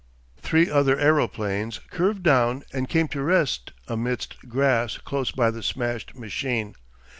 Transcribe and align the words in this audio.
Three 0.41 0.67
other 0.67 0.97
aeroplanes 0.97 1.77
curved 1.91 2.23
down 2.23 2.63
and 2.73 2.89
came 2.89 3.07
to 3.09 3.21
rest 3.21 3.71
amidst 3.87 4.49
grass 4.49 4.97
close 4.97 5.29
by 5.29 5.51
the 5.51 5.61
smashed 5.61 6.15
machine. 6.15 6.73